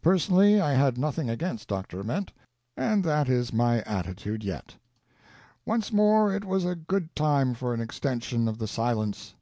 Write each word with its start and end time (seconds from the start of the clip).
Personally, 0.00 0.58
I 0.58 0.70
had 0.72 0.96
nothing 0.96 1.28
against 1.28 1.68
Dr. 1.68 2.00
Ament, 2.00 2.32
and 2.78 3.04
that 3.04 3.28
is 3.28 3.52
my 3.52 3.82
attitude 3.82 4.42
yet. 4.42 4.74
Once 5.66 5.92
more 5.92 6.32
it 6.34 6.46
was 6.46 6.64
a 6.64 6.74
good 6.74 7.14
time 7.14 7.52
for 7.52 7.74
an 7.74 7.82
extension 7.82 8.48
of 8.48 8.56
the 8.56 8.66
silence. 8.68 9.34